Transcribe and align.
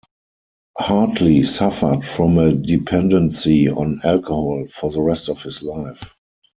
Hartley 0.79 1.43
suffered 1.43 2.03
from 2.03 2.39
a 2.39 2.53
dependency 2.55 3.69
on 3.69 3.99
alcohol 4.03 4.65
for 4.73 4.89
the 4.89 4.99
rest 4.99 5.29
of 5.29 5.43
his 5.43 5.61
life. 5.61 6.15